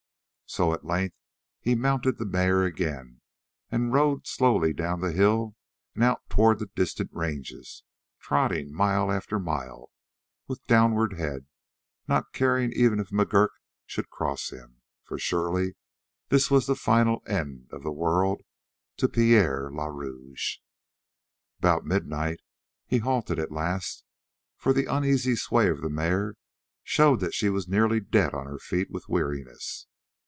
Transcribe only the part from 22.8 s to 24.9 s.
he halted at last, for the